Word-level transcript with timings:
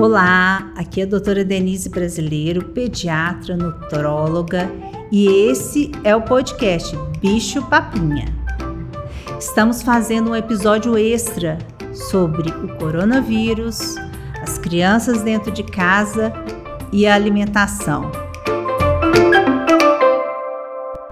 Olá, 0.00 0.72
aqui 0.76 1.02
é 1.02 1.04
a 1.04 1.06
doutora 1.06 1.44
Denise 1.44 1.90
Brasileiro, 1.90 2.70
pediatra, 2.70 3.54
nutróloga, 3.54 4.66
e 5.12 5.26
esse 5.50 5.92
é 6.02 6.16
o 6.16 6.22
podcast 6.22 6.96
Bicho 7.20 7.62
Papinha. 7.68 8.24
Estamos 9.38 9.82
fazendo 9.82 10.30
um 10.30 10.34
episódio 10.34 10.96
extra 10.96 11.58
sobre 11.92 12.48
o 12.48 12.78
coronavírus, 12.78 13.96
as 14.40 14.56
crianças 14.56 15.22
dentro 15.22 15.52
de 15.52 15.64
casa 15.64 16.32
e 16.90 17.06
a 17.06 17.14
alimentação. 17.14 18.10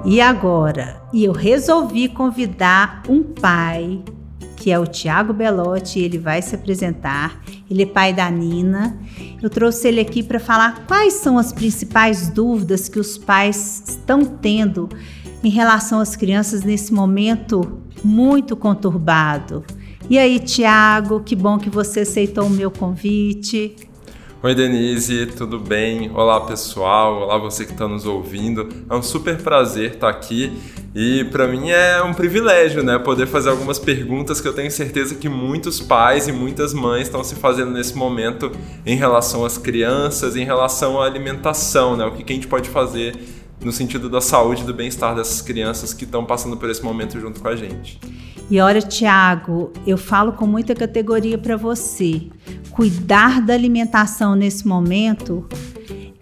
E 0.03 0.19
agora, 0.19 1.03
eu 1.13 1.33
resolvi 1.33 2.09
convidar 2.09 3.03
um 3.07 3.23
pai, 3.23 4.03
que 4.69 4.73
é 4.73 4.79
o 4.79 4.87
Tiago 4.87 5.33
Belotti, 5.33 5.99
ele 5.99 6.19
vai 6.19 6.43
se 6.43 6.55
apresentar. 6.55 7.43
Ele 7.71 7.85
é 7.85 7.87
pai 7.87 8.13
da 8.13 8.31
Nina. 8.31 9.01
Eu 9.43 9.49
trouxe 9.49 9.89
ele 9.89 9.99
aqui 9.99 10.23
para 10.23 10.39
falar 10.39 10.85
quais 10.87 11.15
são 11.15 11.39
as 11.39 11.55
principais 11.55 12.29
dúvidas 12.29 12.87
que 12.87 13.01
os 13.01 13.17
pais 13.17 13.83
estão 13.89 14.27
tendo 14.27 14.87
em 15.43 15.49
relação 15.49 16.01
às 16.01 16.15
crianças 16.15 16.65
nesse 16.65 16.93
momento 16.93 17.81
muito 18.05 18.55
conturbado. 18.55 19.65
E 20.11 20.19
aí, 20.19 20.39
Tiago, 20.39 21.21
que 21.21 21.35
bom 21.35 21.57
que 21.59 21.71
você 21.71 22.01
aceitou 22.01 22.45
o 22.45 22.51
meu 22.51 22.71
convite. 22.71 23.75
Oi, 24.43 24.55
Denise, 24.55 25.29
tudo 25.35 25.59
bem? 25.59 26.11
Olá, 26.15 26.43
pessoal. 26.43 27.23
Olá, 27.23 27.39
você 27.39 27.65
que 27.65 27.73
está 27.73 27.89
nos 27.89 28.05
ouvindo. 28.05 28.69
É 28.91 28.95
um 28.95 29.03
super 29.03 29.39
prazer 29.39 29.95
estar 29.95 30.11
aqui 30.11 30.53
e 31.01 31.23
para 31.23 31.47
mim 31.47 31.71
é 31.71 32.03
um 32.03 32.13
privilégio, 32.13 32.83
né, 32.83 32.99
poder 32.99 33.29
fazer 33.29 33.51
algumas 33.51 33.79
perguntas 33.79 34.41
que 34.41 34.49
eu 34.49 34.53
tenho 34.53 34.69
certeza 34.69 35.15
que 35.15 35.29
muitos 35.29 35.81
pais 35.81 36.27
e 36.27 36.33
muitas 36.33 36.75
mães 36.75 37.03
estão 37.03 37.23
se 37.23 37.37
fazendo 37.37 37.71
nesse 37.71 37.95
momento 37.95 38.51
em 38.85 38.97
relação 38.97 39.45
às 39.45 39.57
crianças, 39.57 40.35
em 40.35 40.45
relação 40.45 41.01
à 41.01 41.07
alimentação, 41.07 41.97
né? 41.97 42.05
O 42.05 42.11
que 42.11 42.33
a 42.33 42.35
gente 42.35 42.49
pode 42.49 42.69
fazer 42.69 43.15
no 43.63 43.71
sentido 43.71 44.11
da 44.11 44.21
saúde 44.21 44.63
e 44.63 44.67
do 44.67 44.75
bem-estar 44.75 45.15
dessas 45.15 45.41
crianças 45.41 45.95
que 45.95 46.03
estão 46.03 46.25
passando 46.25 46.57
por 46.57 46.69
esse 46.69 46.83
momento 46.83 47.21
junto 47.21 47.41
com 47.41 47.47
a 47.47 47.55
gente. 47.55 48.01
E 48.51 48.59
olha, 48.61 48.83
Tiago, 48.83 49.73
eu 49.87 49.97
falo 49.97 50.33
com 50.33 50.49
muita 50.49 50.75
categoria 50.75 51.39
para 51.39 51.57
você. 51.57 52.23
Cuidar 52.73 53.41
da 53.41 53.55
alimentação 53.55 54.35
nesse 54.35 54.67
momento 54.67 55.47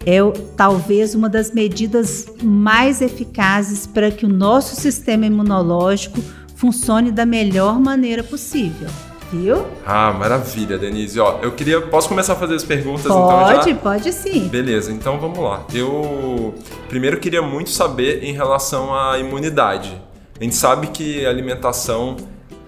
é 0.07 0.19
talvez 0.55 1.13
uma 1.13 1.27
das 1.27 1.51
medidas 1.51 2.27
mais 2.41 3.01
eficazes 3.01 3.85
para 3.85 4.09
que 4.09 4.25
o 4.25 4.29
nosso 4.29 4.73
sistema 4.77 5.25
imunológico 5.25 6.23
funcione 6.55 7.11
da 7.11 7.25
melhor 7.25 7.77
maneira 7.77 8.23
possível. 8.23 8.87
Viu? 9.33 9.65
Ah, 9.85 10.13
maravilha, 10.13 10.77
Denise. 10.77 11.19
Ó, 11.19 11.39
eu 11.41 11.51
queria. 11.51 11.81
Posso 11.81 12.07
começar 12.07 12.31
a 12.31 12.35
fazer 12.37 12.55
as 12.55 12.63
perguntas 12.63 13.07
pode, 13.07 13.51
então? 13.51 13.57
Pode, 13.57 13.73
pode 13.73 14.13
sim. 14.13 14.47
Beleza, 14.47 14.89
então 14.93 15.19
vamos 15.19 15.39
lá. 15.39 15.65
Eu 15.73 16.55
primeiro 16.87 17.19
queria 17.19 17.41
muito 17.41 17.69
saber 17.69 18.23
em 18.23 18.31
relação 18.31 18.97
à 18.97 19.19
imunidade. 19.19 20.01
A 20.39 20.43
gente 20.43 20.55
sabe 20.55 20.87
que 20.87 21.25
a 21.25 21.29
alimentação 21.29 22.15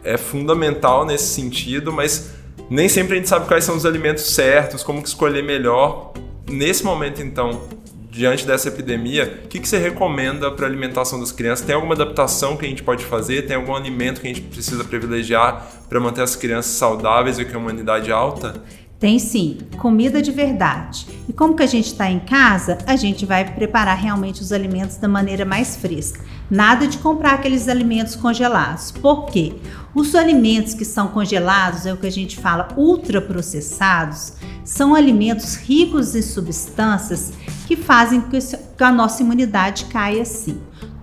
é 0.04 0.18
fundamental 0.18 1.06
nesse 1.06 1.34
sentido, 1.34 1.94
mas 1.94 2.32
nem 2.70 2.90
sempre 2.90 3.14
a 3.14 3.16
gente 3.16 3.30
sabe 3.30 3.48
quais 3.48 3.64
são 3.64 3.78
os 3.78 3.86
alimentos 3.86 4.26
certos, 4.26 4.84
como 4.84 5.00
escolher 5.00 5.42
melhor 5.42 6.12
Nesse 6.50 6.84
momento, 6.84 7.22
então, 7.22 7.68
diante 8.10 8.46
dessa 8.46 8.70
epidemia, 8.70 9.42
o 9.46 9.48
que, 9.48 9.60
que 9.60 9.68
você 9.68 9.78
recomenda 9.78 10.52
para 10.52 10.66
a 10.66 10.70
alimentação 10.70 11.20
das 11.20 11.32
crianças? 11.32 11.66
Tem 11.66 11.76
alguma 11.76 11.94
adaptação 11.94 12.58
que 12.58 12.66
a 12.66 12.70
gente 12.70 12.84
pode 12.84 13.06
fazer? 13.06 13.44
Tem 13.44 13.56
algum 13.56 13.76
alimento 13.76 14.20
que 14.20 14.28
a 14.28 14.34
gente 14.34 14.42
precisa 14.42 14.84
privilegiar 14.84 15.66
para 15.88 16.00
manter 16.00 16.22
as 16.22 16.36
crianças 16.36 16.72
saudáveis 16.72 17.38
e 17.40 17.46
com 17.46 17.58
a 17.58 17.62
imunidade 17.62 18.12
alta? 18.12 18.62
Tem 19.00 19.18
sim, 19.18 19.60
comida 19.78 20.22
de 20.22 20.30
verdade. 20.30 21.08
E 21.28 21.32
como 21.32 21.56
que 21.56 21.64
a 21.64 21.68
gente 21.68 21.86
está 21.86 22.12
em 22.12 22.20
casa, 22.20 22.80
a 22.86 22.98
gente 22.98 23.26
vai 23.26 23.50
preparar 23.50 23.98
realmente 23.98 24.42
os 24.42 24.52
alimentos 24.52 24.98
da 24.98 25.08
maneira 25.08 25.46
mais 25.46 25.78
fresca. 25.78 26.20
Nada 26.52 26.86
de 26.86 26.98
comprar 26.98 27.36
aqueles 27.36 27.70
alimentos 27.70 28.14
congelados. 28.18 28.92
Por 28.92 29.28
quê? 29.28 29.56
Os 29.96 30.14
alimentos 30.16 30.74
que 30.74 30.84
são 30.84 31.08
congelados, 31.08 31.86
é 31.86 31.94
o 31.94 31.98
que 31.98 32.08
a 32.08 32.12
gente 32.12 32.38
fala 32.38 32.68
ultraprocessados, 32.76 34.34
são 34.66 34.94
alimentos 34.94 35.56
ricos 35.56 36.14
em 36.14 36.22
substâncias 36.22 37.32
que 37.68 37.78
fazem 37.78 38.20
com 38.20 38.30
que 38.30 38.84
a 38.84 38.92
nossa 38.92 39.24
imunidade 39.24 39.86
caia 39.86 40.24
assim 40.24 40.60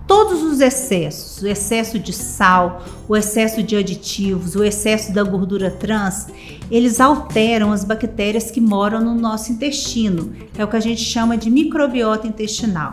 todos 0.07 0.41
os 0.41 0.61
excessos, 0.61 1.41
o 1.43 1.47
excesso 1.47 1.99
de 1.99 2.13
sal, 2.13 2.83
o 3.07 3.15
excesso 3.15 3.61
de 3.61 3.75
aditivos, 3.75 4.55
o 4.55 4.63
excesso 4.63 5.13
da 5.13 5.21
gordura 5.21 5.69
trans, 5.69 6.27
eles 6.71 7.01
alteram 7.01 7.73
as 7.73 7.83
bactérias 7.83 8.49
que 8.49 8.61
moram 8.61 9.01
no 9.01 9.13
nosso 9.13 9.51
intestino. 9.51 10.33
É 10.57 10.63
o 10.63 10.67
que 10.67 10.77
a 10.77 10.79
gente 10.79 11.01
chama 11.01 11.37
de 11.37 11.49
microbiota 11.49 12.25
intestinal. 12.25 12.91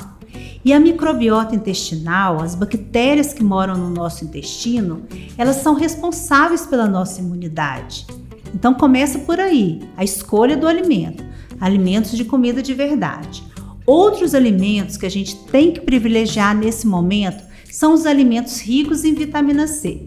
E 0.65 0.73
a 0.73 0.81
microbiota 0.81 1.55
intestinal, 1.55 2.43
as 2.43 2.55
bactérias 2.55 3.33
que 3.33 3.45
moram 3.45 3.77
no 3.77 3.91
nosso 3.91 4.25
intestino, 4.25 5.03
elas 5.39 5.57
são 5.57 5.75
responsáveis 5.75 6.67
pela 6.67 6.89
nossa 6.89 7.21
imunidade. 7.21 8.07
Então 8.53 8.75
começa 8.75 9.19
por 9.21 9.39
aí, 9.39 9.81
a 9.97 10.03
escolha 10.03 10.57
do 10.57 10.67
alimento, 10.67 11.25
alimentos 11.61 12.13
de 12.13 12.25
comida 12.25 12.63
de 12.63 12.75
verdade. 12.75 13.45
Outros 13.87 14.35
alimentos 14.35 14.97
que 14.97 15.07
a 15.07 15.11
gente 15.11 15.37
tem 15.47 15.73
que 15.73 15.81
privilegiar 15.81 16.57
nesse 16.57 16.87
momento 16.87 17.45
são 17.71 17.93
os 17.93 18.07
alimentos 18.07 18.61
ricos 18.61 19.05
em 19.05 19.15
vitamina 19.15 19.67
C. 19.67 20.03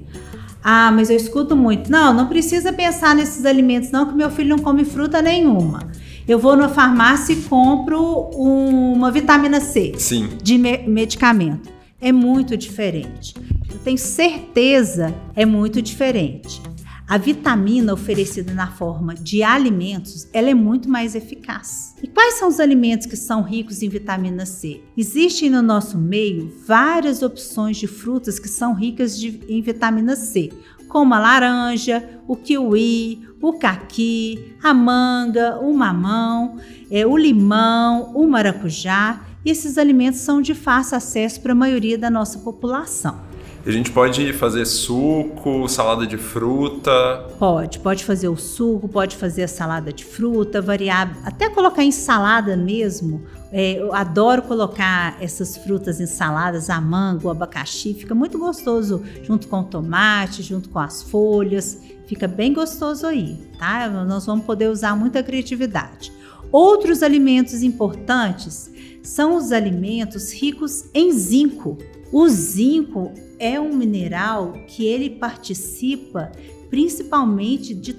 Ah, 0.64 0.92
mas 0.92 1.10
eu 1.10 1.16
escuto 1.16 1.56
muito. 1.56 1.92
Não, 1.92 2.14
não 2.14 2.28
precisa 2.28 2.74
pensar 2.74 3.16
nesses 3.16 3.46
alimentos, 3.46 3.92
não, 3.92 4.08
que 4.08 4.16
meu 4.16 4.32
filho 4.32 4.50
não 4.50 4.60
come 4.60 4.84
fruta 4.84 5.22
nenhuma. 5.22 5.92
Eu 6.28 6.40
vou 6.40 6.58
na 6.58 6.68
farmácia 6.68 7.34
e 7.34 7.38
compro 7.44 8.02
uma 8.34 9.12
vitamina 9.12 9.62
C 9.62 9.94
Sim. 9.98 10.30
de 10.42 10.58
me 10.58 10.80
medicamento. 10.80 11.70
É 12.02 12.12
muito 12.12 12.58
diferente. 12.58 13.34
Eu 13.72 13.80
tenho 13.80 13.98
certeza 13.98 15.14
é 15.36 15.46
muito 15.46 15.82
diferente. 15.82 16.62
A 17.10 17.18
vitamina 17.18 17.94
oferecida 17.94 18.54
na 18.54 18.68
forma 18.68 19.16
de 19.16 19.42
alimentos, 19.42 20.28
ela 20.34 20.50
é 20.50 20.54
muito 20.54 20.90
mais 20.90 21.16
eficaz. 21.16 21.96
E 22.04 22.08
quais 22.08 22.34
são 22.34 22.50
os 22.50 22.60
alimentos 22.60 23.08
que 23.08 23.16
são 23.16 23.42
ricos 23.42 23.82
em 23.82 23.88
vitamina 23.88 24.46
C? 24.46 24.84
Existem 24.98 25.50
no 25.50 25.62
nosso 25.62 25.98
meio 25.98 26.54
várias 26.68 27.22
opções 27.22 27.78
de 27.78 27.88
frutas 27.88 28.40
que 28.40 28.50
são 28.50 28.74
ricas 28.74 29.18
de, 29.18 29.40
em 29.48 29.62
vitamina 29.62 30.18
C, 30.18 30.52
como 30.90 31.14
a 31.14 31.20
laranja, 31.20 32.04
o 32.28 32.36
kiwi, 32.36 33.26
o 33.42 33.54
caqui, 33.54 34.56
a 34.62 34.74
manga, 34.74 35.60
o 35.62 35.74
mamão, 35.74 36.58
é, 36.92 37.08
o 37.08 37.16
limão, 37.16 38.12
o 38.16 38.28
maracujá. 38.28 39.22
E 39.46 39.50
esses 39.50 39.78
alimentos 39.78 40.20
são 40.20 40.42
de 40.42 40.54
fácil 40.54 40.98
acesso 40.98 41.40
para 41.40 41.54
a 41.54 41.56
maioria 41.56 41.98
da 41.98 42.10
nossa 42.10 42.40
população. 42.40 43.27
A 43.68 43.72
gente 43.72 43.92
pode 43.92 44.32
fazer 44.32 44.66
suco, 44.66 45.68
salada 45.68 46.08
de 46.08 46.18
fruta? 46.18 47.28
Pode, 47.38 47.80
pode 47.80 48.06
fazer 48.06 48.30
o 48.30 48.38
suco, 48.38 48.88
pode 48.88 49.18
fazer 49.18 49.44
a 49.44 49.48
salada 49.50 49.92
de 49.92 50.06
fruta, 50.06 50.62
variar, 50.62 51.14
até 51.26 51.50
colocar 51.50 51.84
em 51.84 51.92
salada 51.92 52.56
mesmo. 52.56 53.26
É, 53.52 53.74
eu 53.74 53.94
adoro 53.94 54.42
colocar 54.44 55.18
essas 55.22 55.58
frutas 55.58 56.00
em 56.00 56.06
saladas, 56.06 56.70
a 56.70 56.80
manga, 56.80 57.28
o 57.28 57.30
abacaxi, 57.30 57.94
fica 57.94 58.16
muito 58.16 58.40
gostoso 58.40 59.04
junto 59.22 59.50
com 59.50 59.60
o 59.60 59.64
tomate, 59.66 60.42
junto 60.42 60.70
com 60.70 60.80
as 60.80 61.04
folhas, 61.04 61.78
fica 62.08 62.26
bem 62.26 62.54
gostoso 62.54 63.06
aí, 63.06 63.36
tá? 63.60 63.90
Nós 63.90 64.26
vamos 64.26 64.46
poder 64.46 64.70
usar 64.70 64.96
muita 64.96 65.22
criatividade. 65.22 66.17
Outros 66.52 67.04
alimentos 67.04 67.62
importantes 67.64 68.72
são 69.02 69.36
os 69.36 69.52
alimentos 69.52 70.32
ricos 70.34 70.86
em 70.94 71.12
zinco. 71.12 71.78
O 72.12 72.28
zinco 72.28 73.12
é 73.40 73.60
um 73.60 73.74
mineral 73.74 74.54
que 74.68 74.86
ele 74.86 75.10
participa 75.10 76.32
principalmente 76.70 77.74
de 77.74 77.94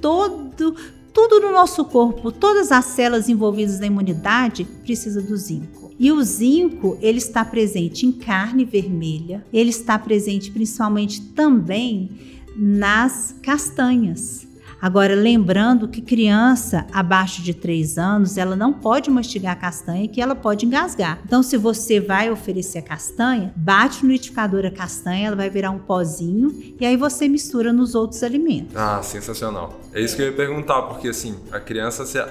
todo 0.00 0.74
tudo 1.14 1.38
no 1.38 1.52
nosso 1.52 1.84
corpo, 1.84 2.32
todas 2.32 2.72
as 2.72 2.86
células 2.86 3.28
envolvidas 3.28 3.78
na 3.78 3.86
imunidade 3.86 4.64
precisa 4.82 5.22
do 5.22 5.36
zinco. 5.36 5.92
E 5.96 6.10
o 6.10 6.20
zinco, 6.24 6.98
ele 7.00 7.18
está 7.18 7.44
presente 7.44 8.04
em 8.04 8.10
carne 8.10 8.64
vermelha, 8.64 9.46
ele 9.52 9.70
está 9.70 9.96
presente 9.96 10.50
principalmente 10.50 11.20
também 11.20 12.10
nas 12.56 13.32
castanhas. 13.40 14.44
Agora, 14.84 15.14
lembrando 15.14 15.88
que 15.88 16.02
criança 16.02 16.86
abaixo 16.92 17.40
de 17.40 17.54
3 17.54 17.96
anos, 17.96 18.36
ela 18.36 18.54
não 18.54 18.70
pode 18.70 19.10
mastigar 19.10 19.58
castanha 19.58 20.06
que 20.06 20.20
ela 20.20 20.34
pode 20.34 20.66
engasgar. 20.66 21.20
Então, 21.24 21.42
se 21.42 21.56
você 21.56 21.98
vai 21.98 22.30
oferecer 22.30 22.80
a 22.80 22.82
castanha, 22.82 23.50
bate 23.56 24.04
no 24.04 24.12
liquidificador 24.12 24.66
a 24.66 24.70
castanha, 24.70 25.28
ela 25.28 25.36
vai 25.36 25.48
virar 25.48 25.70
um 25.70 25.78
pozinho 25.78 26.74
e 26.78 26.84
aí 26.84 26.98
você 26.98 27.26
mistura 27.26 27.72
nos 27.72 27.94
outros 27.94 28.22
alimentos. 28.22 28.76
Ah, 28.76 29.00
sensacional. 29.02 29.80
É 29.90 30.02
isso 30.02 30.16
que 30.16 30.20
eu 30.20 30.26
ia 30.26 30.36
perguntar, 30.36 30.82
porque 30.82 31.08
assim, 31.08 31.34
a 31.50 31.58
criança 31.58 32.04
se 32.04 32.22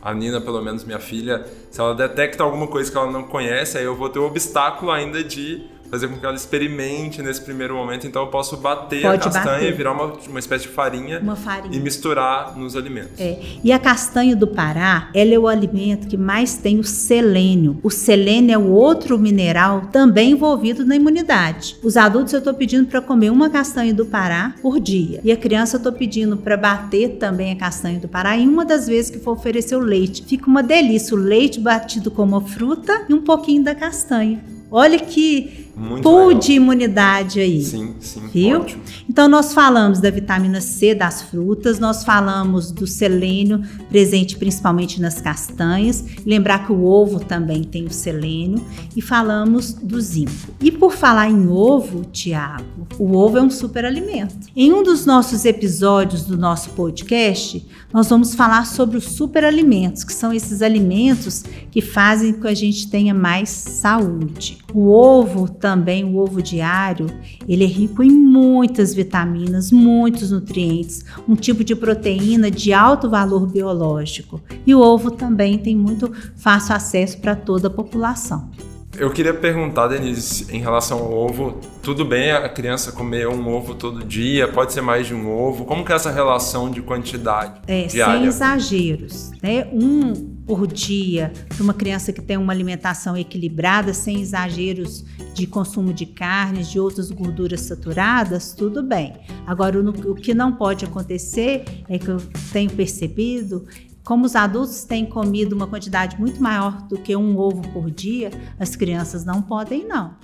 a 0.00 0.14
Nina, 0.14 0.40
pelo 0.40 0.62
menos 0.62 0.84
minha 0.84 1.00
filha, 1.00 1.44
se 1.70 1.78
ela 1.78 1.94
detecta 1.94 2.42
alguma 2.42 2.68
coisa 2.68 2.90
que 2.90 2.96
ela 2.96 3.12
não 3.12 3.24
conhece, 3.24 3.76
aí 3.76 3.84
eu 3.84 3.94
vou 3.94 4.08
ter 4.08 4.18
o 4.18 4.24
obstáculo 4.24 4.90
ainda 4.90 5.22
de 5.22 5.62
fazer 5.90 6.08
com 6.08 6.16
que 6.18 6.24
ela 6.26 6.34
experimente 6.36 7.22
nesse 7.22 7.40
primeiro 7.40 7.74
momento. 7.74 8.06
Então 8.06 8.22
eu 8.22 8.28
posso 8.28 8.56
bater 8.56 9.02
Pode 9.02 9.20
a 9.28 9.30
castanha 9.30 9.56
bater. 9.58 9.68
e 9.68 9.72
virar 9.72 9.92
uma, 9.92 10.12
uma 10.28 10.38
espécie 10.38 10.64
de 10.66 10.70
farinha, 10.72 11.20
Uma 11.20 11.36
farinha. 11.36 11.76
e 11.76 11.80
misturar 11.80 12.56
nos 12.56 12.76
alimentos. 12.76 13.18
É. 13.18 13.38
E 13.62 13.72
a 13.72 13.78
castanha 13.78 14.36
do 14.36 14.46
Pará, 14.46 15.10
ela 15.14 15.34
é 15.34 15.38
o 15.38 15.48
alimento 15.48 16.06
que 16.08 16.16
mais 16.16 16.56
tem 16.56 16.78
o 16.78 16.84
selênio. 16.84 17.78
O 17.82 17.90
selênio 17.90 18.54
é 18.54 18.58
o 18.58 18.68
outro 18.70 19.18
mineral 19.18 19.82
também 19.92 20.32
envolvido 20.32 20.84
na 20.84 20.96
imunidade. 20.96 21.76
Os 21.82 21.96
adultos 21.96 22.32
eu 22.32 22.38
estou 22.38 22.54
pedindo 22.54 22.86
para 22.86 23.00
comer 23.00 23.30
uma 23.30 23.48
castanha 23.50 23.94
do 23.94 24.04
Pará 24.06 24.54
por 24.60 24.78
dia. 24.80 25.20
E 25.24 25.32
a 25.32 25.36
criança 25.36 25.76
eu 25.76 25.78
estou 25.78 25.92
pedindo 25.92 26.36
para 26.36 26.56
bater 26.56 27.16
também 27.16 27.52
a 27.52 27.56
castanha 27.56 27.98
do 27.98 28.08
Pará 28.08 28.36
em 28.36 28.46
uma 28.48 28.64
das 28.64 28.86
vezes 28.86 29.10
que 29.10 29.18
for 29.18 29.32
oferecer 29.32 29.76
o 29.76 29.80
leite. 29.80 30.24
Fica 30.26 30.46
uma 30.46 30.62
delícia 30.62 31.14
o 31.14 31.18
leite 31.18 31.58
batido 31.60 32.10
com 32.10 32.22
uma 32.22 32.40
fruta 32.40 33.06
e 33.08 33.14
um 33.14 33.22
pouquinho 33.22 33.62
da 33.64 33.74
castanha. 33.74 34.42
Olha 34.70 34.98
que 34.98 35.67
Muito 35.78 36.02
pool 36.02 36.28
legal. 36.28 36.40
de 36.40 36.52
imunidade 36.54 37.40
aí. 37.40 37.62
Sim, 37.62 37.94
sim. 38.00 38.26
Viu? 38.32 38.60
Ótimo. 38.60 38.82
Então, 39.08 39.28
nós 39.28 39.54
falamos 39.54 40.00
da 40.00 40.10
vitamina 40.10 40.60
C 40.60 40.94
das 40.94 41.22
frutas, 41.22 41.78
nós 41.78 42.02
falamos 42.02 42.72
do 42.72 42.86
selênio 42.86 43.62
presente 43.88 44.36
principalmente 44.36 45.00
nas 45.00 45.20
castanhas, 45.20 46.04
lembrar 46.26 46.66
que 46.66 46.72
o 46.72 46.84
ovo 46.84 47.20
também 47.20 47.62
tem 47.62 47.84
o 47.84 47.92
selênio, 47.92 48.64
e 48.96 49.00
falamos 49.00 49.72
do 49.72 50.00
zinco. 50.00 50.32
E 50.60 50.72
por 50.72 50.92
falar 50.92 51.30
em 51.30 51.48
ovo, 51.48 52.04
Tiago, 52.06 52.64
o 52.98 53.16
ovo 53.16 53.38
é 53.38 53.42
um 53.42 53.50
superalimento. 53.50 54.34
Em 54.56 54.72
um 54.72 54.82
dos 54.82 55.06
nossos 55.06 55.44
episódios 55.44 56.24
do 56.24 56.36
nosso 56.36 56.70
podcast, 56.70 57.64
nós 57.92 58.08
vamos 58.08 58.34
falar 58.34 58.66
sobre 58.66 58.96
os 58.96 59.04
superalimentos, 59.04 60.02
que 60.02 60.12
são 60.12 60.32
esses 60.32 60.60
alimentos 60.60 61.44
que 61.70 61.80
fazem 61.80 62.32
com 62.32 62.40
que 62.42 62.48
a 62.48 62.54
gente 62.54 62.88
tenha 62.88 63.14
mais 63.14 63.48
saúde. 63.48 64.58
O 64.72 64.88
ovo 64.88 65.48
também, 65.48 65.67
o 66.04 66.16
ovo 66.16 66.40
diário, 66.42 67.06
ele 67.48 67.64
é 67.64 67.66
rico 67.66 68.02
em 68.02 68.10
muitas 68.10 68.94
vitaminas, 68.94 69.70
muitos 69.70 70.30
nutrientes, 70.30 71.04
um 71.28 71.34
tipo 71.34 71.62
de 71.62 71.74
proteína 71.74 72.50
de 72.50 72.72
alto 72.72 73.08
valor 73.10 73.46
biológico. 73.46 74.40
E 74.66 74.74
o 74.74 74.80
ovo 74.80 75.10
também 75.10 75.58
tem 75.58 75.76
muito 75.76 76.12
fácil 76.36 76.74
acesso 76.74 77.18
para 77.18 77.34
toda 77.34 77.68
a 77.68 77.70
população. 77.70 78.50
Eu 78.96 79.10
queria 79.10 79.32
perguntar, 79.34 79.86
Denise, 79.86 80.46
em 80.50 80.58
relação 80.60 80.98
ao 80.98 81.12
ovo, 81.12 81.60
tudo 81.82 82.04
bem 82.04 82.32
a 82.32 82.48
criança 82.48 82.90
comer 82.90 83.28
um 83.28 83.46
ovo 83.48 83.74
todo 83.74 84.04
dia? 84.04 84.48
Pode 84.48 84.72
ser 84.72 84.80
mais 84.80 85.06
de 85.06 85.14
um 85.14 85.30
ovo? 85.30 85.64
Como 85.64 85.84
que 85.84 85.92
é 85.92 85.94
essa 85.94 86.10
relação 86.10 86.68
de 86.68 86.82
quantidade 86.82 87.60
É, 87.68 87.84
diária? 87.86 88.18
sem 88.18 88.26
exageros, 88.26 89.30
né? 89.40 89.68
Um 89.72 90.27
por 90.48 90.66
dia 90.66 91.30
para 91.46 91.62
uma 91.62 91.74
criança 91.74 92.10
que 92.10 92.22
tem 92.22 92.38
uma 92.38 92.54
alimentação 92.54 93.14
equilibrada, 93.14 93.92
sem 93.92 94.18
exageros 94.18 95.04
de 95.34 95.46
consumo 95.46 95.92
de 95.92 96.06
carnes, 96.06 96.70
de 96.70 96.80
outras 96.80 97.10
gorduras 97.10 97.60
saturadas, 97.60 98.54
tudo 98.54 98.82
bem. 98.82 99.12
Agora, 99.46 99.78
o, 99.78 100.14
que 100.14 100.32
não 100.32 100.52
pode 100.52 100.86
acontecer 100.86 101.84
é 101.86 101.98
que 101.98 102.08
eu 102.08 102.16
tenho 102.50 102.70
percebido 102.70 103.66
como 104.02 104.24
os 104.24 104.34
adultos 104.34 104.84
têm 104.84 105.04
comido 105.04 105.52
uma 105.52 105.66
quantidade 105.66 106.18
muito 106.18 106.42
maior 106.42 106.80
do 106.88 106.96
que 106.96 107.14
um 107.14 107.36
ovo 107.36 107.60
por 107.74 107.90
dia, 107.90 108.30
as 108.58 108.74
crianças 108.74 109.26
não 109.26 109.42
podem, 109.42 109.86
não. 109.86 110.14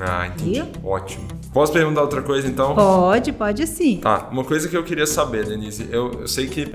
Ah, 0.00 0.26
entendi. 0.26 0.54
Viu? 0.54 0.66
Ótimo. 0.82 1.26
Posso 1.52 1.72
perguntar 1.72 2.02
outra 2.02 2.20
coisa, 2.20 2.48
então? 2.48 2.74
Pode, 2.74 3.32
pode 3.32 3.66
sim. 3.66 3.98
Tá, 3.98 4.28
uma 4.32 4.44
coisa 4.44 4.68
que 4.68 4.76
eu 4.76 4.82
queria 4.82 5.06
saber, 5.06 5.46
Denise, 5.46 5.88
eu, 5.90 6.22
eu 6.22 6.28
sei 6.28 6.48
que 6.48 6.66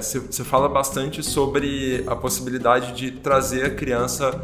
você 0.00 0.44
fala 0.44 0.68
bastante 0.68 1.22
sobre 1.22 2.04
a 2.06 2.14
possibilidade 2.14 2.92
de 2.92 3.10
trazer 3.10 3.64
a 3.64 3.70
criança 3.70 4.38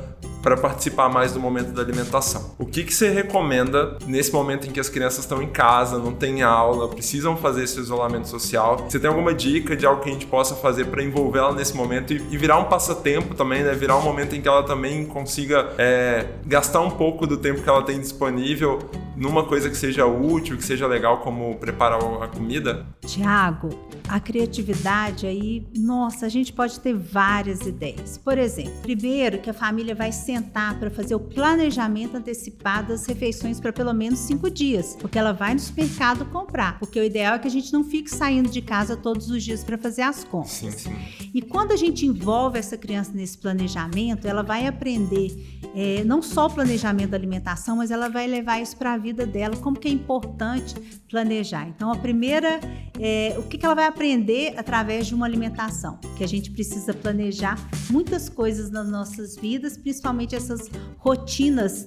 para 0.44 0.58
participar 0.58 1.08
mais 1.08 1.32
do 1.32 1.40
momento 1.40 1.72
da 1.72 1.80
alimentação. 1.80 2.54
O 2.58 2.66
que 2.66 2.84
você 2.92 3.08
recomenda 3.08 3.96
nesse 4.06 4.30
momento 4.30 4.68
em 4.68 4.70
que 4.70 4.78
as 4.78 4.90
crianças 4.90 5.20
estão 5.20 5.42
em 5.42 5.48
casa, 5.48 5.98
não 5.98 6.12
têm 6.12 6.42
aula, 6.42 6.86
precisam 6.86 7.34
fazer 7.34 7.64
esse 7.64 7.80
isolamento 7.80 8.28
social? 8.28 8.76
Você 8.86 9.00
tem 9.00 9.08
alguma 9.08 9.32
dica 9.32 9.74
de 9.74 9.86
algo 9.86 10.02
que 10.02 10.10
a 10.10 10.12
gente 10.12 10.26
possa 10.26 10.54
fazer 10.54 10.84
para 10.88 11.02
envolver 11.02 11.38
ela 11.38 11.52
nesse 11.52 11.74
momento 11.74 12.12
e, 12.12 12.16
e 12.30 12.36
virar 12.36 12.58
um 12.58 12.64
passatempo 12.64 13.34
também, 13.34 13.62
né? 13.62 13.72
Virar 13.72 13.96
um 13.96 14.02
momento 14.02 14.36
em 14.36 14.42
que 14.42 14.46
ela 14.46 14.62
também 14.62 15.06
consiga 15.06 15.72
é, 15.78 16.26
gastar 16.44 16.82
um 16.82 16.90
pouco 16.90 17.26
do 17.26 17.38
tempo 17.38 17.62
que 17.62 17.68
ela 17.68 17.82
tem 17.82 17.98
disponível 17.98 18.78
numa 19.16 19.44
coisa 19.44 19.70
que 19.70 19.76
seja 19.76 20.06
útil, 20.06 20.56
que 20.56 20.64
seja 20.64 20.86
legal, 20.86 21.20
como 21.20 21.56
preparar 21.56 22.00
a 22.22 22.28
comida? 22.28 22.86
Tiago, 23.06 23.70
a 24.08 24.18
criatividade 24.20 25.26
aí, 25.26 25.66
nossa, 25.76 26.26
a 26.26 26.28
gente 26.28 26.52
pode 26.52 26.78
ter 26.80 26.94
várias 26.94 27.60
ideias. 27.62 28.18
Por 28.18 28.38
exemplo, 28.38 28.74
primeiro 28.82 29.38
que 29.38 29.50
a 29.50 29.54
família 29.54 29.94
vai 29.94 30.12
sentar 30.12 30.78
para 30.78 30.90
fazer 30.90 31.14
o 31.14 31.20
planejamento 31.20 32.16
antecipado 32.16 32.88
das 32.88 33.06
refeições 33.06 33.60
para 33.60 33.72
pelo 33.72 33.92
menos 33.92 34.18
cinco 34.20 34.50
dias, 34.50 34.96
porque 35.00 35.18
ela 35.18 35.32
vai 35.32 35.54
no 35.54 35.60
supermercado 35.60 36.24
comprar. 36.26 36.78
Porque 36.78 36.98
o 36.98 37.04
ideal 37.04 37.34
é 37.34 37.38
que 37.38 37.48
a 37.48 37.50
gente 37.50 37.72
não 37.72 37.84
fique 37.84 38.10
saindo 38.10 38.50
de 38.50 38.62
casa 38.62 38.96
todos 38.96 39.30
os 39.30 39.42
dias 39.42 39.62
para 39.62 39.78
fazer 39.78 40.02
as 40.02 40.24
compras. 40.24 40.52
Sim, 40.52 40.70
sim. 40.70 40.94
E 41.32 41.42
quando 41.42 41.72
a 41.72 41.76
gente 41.76 42.06
envolve 42.06 42.58
essa 42.58 42.76
criança 42.76 43.12
nesse 43.14 43.36
planejamento, 43.38 44.26
ela 44.26 44.42
vai 44.42 44.66
aprender 44.66 45.60
é, 45.74 46.04
não 46.04 46.22
só 46.22 46.46
o 46.46 46.50
planejamento 46.50 47.10
da 47.10 47.16
alimentação, 47.16 47.76
mas 47.76 47.90
ela 47.90 48.08
vai 48.08 48.26
levar 48.26 48.60
isso 48.60 48.76
para 48.76 48.92
a 48.94 48.98
vida 49.04 49.26
dela, 49.26 49.54
como 49.58 49.78
que 49.78 49.86
é 49.86 49.90
importante 49.90 50.74
planejar. 51.10 51.68
Então, 51.68 51.92
a 51.92 51.96
primeira, 51.96 52.58
é, 52.98 53.36
o 53.38 53.42
que, 53.42 53.58
que 53.58 53.64
ela 53.66 53.74
vai 53.74 53.86
aprender 53.86 54.54
através 54.56 55.06
de 55.06 55.14
uma 55.14 55.26
alimentação? 55.26 55.98
Que 56.16 56.24
a 56.24 56.26
gente 56.26 56.50
precisa 56.50 56.94
planejar 56.94 57.56
muitas 57.90 58.28
coisas 58.28 58.70
nas 58.70 58.88
nossas 58.88 59.36
vidas, 59.36 59.76
principalmente 59.76 60.34
essas 60.34 60.70
rotinas 60.96 61.86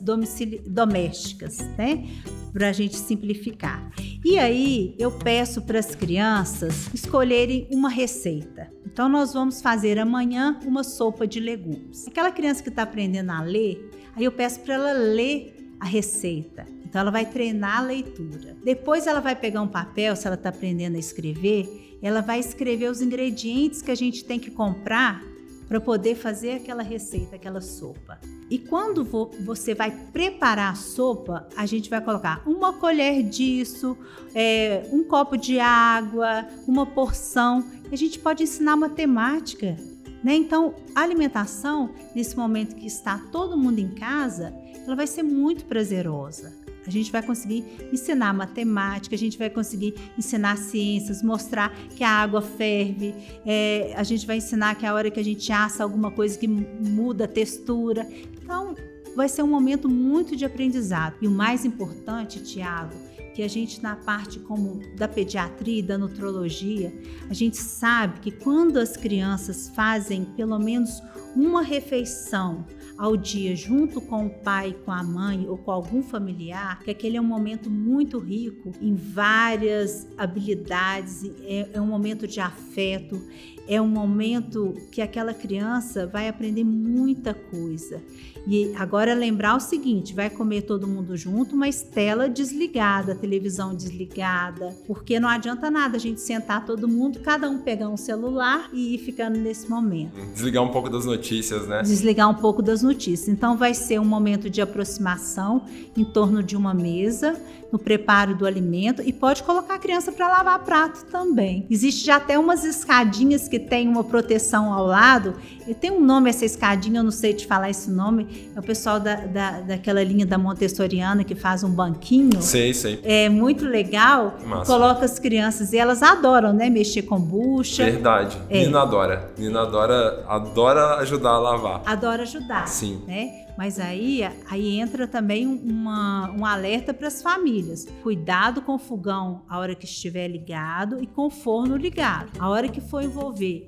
domésticas, 0.67 1.57
né? 1.75 2.05
Para 2.53 2.69
a 2.69 2.71
gente 2.71 2.95
simplificar. 2.95 3.91
E 4.23 4.37
aí, 4.37 4.95
eu 4.99 5.11
peço 5.11 5.61
para 5.63 5.79
as 5.79 5.95
crianças 5.95 6.87
escolherem 6.93 7.67
uma 7.71 7.89
receita. 7.89 8.71
Então, 8.85 9.09
nós 9.09 9.33
vamos 9.33 9.61
fazer 9.61 9.99
amanhã 9.99 10.59
uma 10.65 10.83
sopa 10.83 11.27
de 11.27 11.39
legumes. 11.39 12.07
Aquela 12.07 12.31
criança 12.31 12.61
que 12.61 12.69
está 12.69 12.83
aprendendo 12.83 13.31
a 13.31 13.41
ler, 13.41 13.91
aí 14.15 14.23
eu 14.23 14.31
peço 14.31 14.59
para 14.59 14.75
ela 14.75 14.93
ler 14.93 15.75
a 15.79 15.85
receita. 15.85 16.76
Então, 16.87 17.01
ela 17.01 17.11
vai 17.11 17.25
treinar 17.25 17.79
a 17.79 17.81
leitura. 17.81 18.55
Depois, 18.63 19.05
ela 19.07 19.19
vai 19.19 19.35
pegar 19.35 19.61
um 19.61 19.67
papel, 19.67 20.15
se 20.15 20.25
ela 20.25 20.35
está 20.35 20.49
aprendendo 20.49 20.95
a 20.95 20.99
escrever, 20.99 21.97
ela 22.01 22.21
vai 22.21 22.39
escrever 22.39 22.89
os 22.89 23.01
ingredientes 23.01 23.81
que 23.81 23.91
a 23.91 23.95
gente 23.95 24.23
tem 24.23 24.39
que 24.39 24.49
comprar 24.49 25.21
para 25.67 25.81
poder 25.81 26.15
fazer 26.15 26.51
aquela 26.53 26.81
receita, 26.81 27.35
aquela 27.35 27.59
sopa. 27.59 28.17
E 28.49 28.57
quando 28.57 29.03
vo- 29.03 29.29
você 29.41 29.75
vai 29.75 29.91
preparar 29.91 30.71
a 30.71 30.75
sopa, 30.75 31.49
a 31.57 31.65
gente 31.65 31.89
vai 31.89 31.99
colocar 31.99 32.41
uma 32.45 32.71
colher 32.71 33.21
disso, 33.21 33.97
é, 34.33 34.87
um 34.93 35.03
copo 35.03 35.35
de 35.35 35.59
água, 35.59 36.47
uma 36.65 36.85
porção. 36.85 37.65
A 37.91 37.95
gente 37.97 38.17
pode 38.17 38.43
ensinar 38.43 38.77
matemática. 38.77 39.75
Né? 40.23 40.35
Então, 40.35 40.73
a 40.95 41.01
alimentação, 41.01 41.93
nesse 42.15 42.37
momento 42.37 42.75
que 42.75 42.87
está 42.87 43.17
todo 43.31 43.57
mundo 43.57 43.79
em 43.79 43.89
casa, 43.89 44.53
ela 44.85 44.95
vai 44.95 45.05
ser 45.05 45.23
muito 45.23 45.65
prazerosa. 45.65 46.53
A 46.87 46.89
gente 46.89 47.11
vai 47.11 47.21
conseguir 47.21 47.65
ensinar 47.91 48.33
matemática, 48.33 49.13
a 49.13 49.19
gente 49.19 49.37
vai 49.37 49.49
conseguir 49.49 49.93
ensinar 50.17 50.57
ciências, 50.57 51.21
mostrar 51.21 51.75
que 51.95 52.03
a 52.03 52.09
água 52.09 52.41
ferve, 52.41 53.13
é, 53.45 53.93
a 53.95 54.03
gente 54.03 54.25
vai 54.25 54.37
ensinar 54.37 54.75
que 54.75 54.85
a 54.85 54.93
hora 54.93 55.11
que 55.11 55.19
a 55.19 55.23
gente 55.23 55.51
assa 55.51 55.83
alguma 55.83 56.09
coisa 56.09 56.37
que 56.39 56.47
muda 56.47 57.25
a 57.25 57.27
textura. 57.27 58.07
Então, 58.41 58.73
vai 59.15 59.27
ser 59.27 59.43
um 59.43 59.47
momento 59.47 59.89
muito 59.89 60.35
de 60.35 60.45
aprendizado. 60.45 61.15
E 61.21 61.27
o 61.27 61.31
mais 61.31 61.65
importante, 61.65 62.41
Tiago, 62.41 62.95
que 63.33 63.43
a 63.43 63.47
gente 63.47 63.83
na 63.83 63.95
parte 63.95 64.39
como 64.39 64.79
da 64.95 65.07
pediatria 65.07 65.79
e 65.79 65.83
da 65.83 65.97
nutrologia, 65.97 66.93
a 67.29 67.33
gente 67.33 67.57
sabe 67.57 68.19
que 68.19 68.31
quando 68.31 68.77
as 68.77 68.95
crianças 68.95 69.69
fazem 69.75 70.25
pelo 70.35 70.57
menos 70.57 71.01
uma 71.35 71.61
refeição 71.61 72.65
ao 72.97 73.15
dia 73.15 73.55
junto 73.55 74.01
com 74.01 74.25
o 74.25 74.29
pai, 74.29 74.75
com 74.83 74.91
a 74.91 75.03
mãe 75.03 75.47
ou 75.47 75.57
com 75.57 75.71
algum 75.71 76.01
familiar, 76.01 76.79
que 76.79 76.91
aquele 76.91 77.17
é 77.17 77.21
um 77.21 77.25
momento 77.25 77.69
muito 77.69 78.17
rico 78.17 78.71
em 78.81 78.95
várias 78.95 80.07
habilidades, 80.17 81.23
é, 81.43 81.69
é 81.73 81.81
um 81.81 81.87
momento 81.87 82.27
de 82.27 82.39
afeto, 82.39 83.21
é 83.67 83.81
um 83.81 83.87
momento 83.87 84.73
que 84.91 85.01
aquela 85.01 85.33
criança 85.33 86.07
vai 86.07 86.27
aprender 86.27 86.63
muita 86.63 87.33
coisa. 87.33 88.01
E 88.47 88.73
agora 88.75 89.13
lembrar 89.13 89.57
o 89.57 89.59
seguinte: 89.59 90.13
vai 90.13 90.29
comer 90.29 90.61
todo 90.61 90.87
mundo 90.87 91.17
junto, 91.17 91.55
mas 91.55 91.81
tela 91.81 92.29
desligada, 92.29 93.13
televisão 93.13 93.75
desligada, 93.75 94.73
porque 94.87 95.19
não 95.19 95.27
adianta 95.27 95.69
nada 95.69 95.97
a 95.97 95.99
gente 95.99 96.21
sentar 96.21 96.65
todo 96.65 96.87
mundo, 96.87 97.19
cada 97.19 97.49
um 97.49 97.59
pegar 97.59 97.89
um 97.89 97.97
celular 97.97 98.69
e 98.71 98.95
ir 98.95 98.99
ficando 98.99 99.37
nesse 99.37 99.69
momento. 99.69 100.13
Desligar 100.33 100.63
um 100.63 100.69
pouco 100.69 100.89
das 100.89 101.05
notícias, 101.05 101.67
né? 101.67 101.81
Desligar 101.81 102.29
um 102.29 102.35
pouco 102.35 102.61
das 102.61 102.81
notícias. 102.81 103.27
Então 103.27 103.57
vai 103.57 103.73
ser 103.73 103.99
um 103.99 104.05
momento 104.05 104.49
de 104.49 104.61
aproximação 104.61 105.65
em 105.97 106.05
torno 106.05 106.41
de 106.41 106.55
uma 106.55 106.73
mesa, 106.73 107.37
no 107.71 107.77
preparo 107.77 108.35
do 108.35 108.45
alimento 108.45 109.01
e 109.01 109.11
pode 109.11 109.43
colocar 109.43 109.75
a 109.75 109.79
criança 109.79 110.11
para 110.11 110.29
lavar 110.29 110.63
prato 110.63 111.05
também. 111.05 111.65
Existe 111.69 112.05
já 112.05 112.15
até 112.15 112.39
umas 112.39 112.63
escadinhas 112.63 113.47
que 113.47 113.56
tem 113.59 113.87
uma 113.87 114.03
proteção 114.03 114.73
ao 114.73 114.85
lado. 114.85 115.35
E 115.67 115.73
tem 115.73 115.91
um 115.91 116.03
nome 116.03 116.29
essa 116.29 116.45
escadinha, 116.45 116.99
eu 116.99 117.03
não 117.03 117.11
sei 117.11 117.33
te 117.33 117.45
falar 117.45 117.69
esse 117.69 117.89
nome. 117.89 118.49
É 118.55 118.59
o 118.59 118.63
pessoal 118.63 118.99
da, 118.99 119.15
da, 119.15 119.59
daquela 119.61 120.03
linha 120.03 120.25
da 120.25 120.37
Montessoriana 120.37 121.23
que 121.23 121.35
faz 121.35 121.63
um 121.63 121.69
banquinho. 121.69 122.41
Sei, 122.41 122.73
sei. 122.73 122.99
É 123.03 123.27
muito 123.27 123.65
legal. 123.65 124.37
Massa. 124.45 124.71
Coloca 124.71 125.05
as 125.05 125.19
crianças 125.19 125.73
e 125.73 125.77
elas 125.77 126.01
adoram, 126.01 126.53
né? 126.53 126.69
Mexer 126.69 127.01
com 127.03 127.19
bucha. 127.19 127.83
Verdade. 127.83 128.37
É. 128.49 128.65
Nina 128.65 128.81
adora. 128.81 129.31
Nina 129.37 129.61
adora, 129.61 130.23
adora 130.27 130.95
ajudar 130.97 131.31
a 131.31 131.39
lavar. 131.39 131.81
Adora 131.85 132.23
ajudar. 132.23 132.67
Sim. 132.67 133.01
Né? 133.07 133.46
Mas 133.57 133.79
aí, 133.79 134.21
aí 134.47 134.79
entra 134.79 135.07
também 135.07 135.47
uma, 135.47 136.31
um 136.31 136.45
alerta 136.45 136.93
para 136.93 137.07
as 137.07 137.21
famílias. 137.21 137.87
Cuidado 138.03 138.61
com 138.61 138.75
o 138.75 138.79
fogão 138.79 139.41
a 139.49 139.57
hora 139.57 139.73
que 139.73 139.85
estiver 139.85 140.27
ligado 140.27 141.01
e 141.01 141.07
com 141.07 141.25
o 141.25 141.31
forno 141.31 141.75
ligado. 141.75 142.29
A 142.39 142.47
hora 142.49 142.69
que 142.69 142.79
for 142.79 143.01
envolver 143.01 143.67